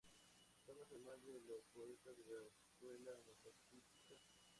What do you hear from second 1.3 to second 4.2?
los poetas de la escuela metafísica.